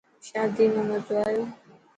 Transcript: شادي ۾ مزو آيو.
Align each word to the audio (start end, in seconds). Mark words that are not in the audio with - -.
شادي 0.27 0.65
۾ 0.77 0.81
مزو 0.89 1.15
آيو. 1.25 1.43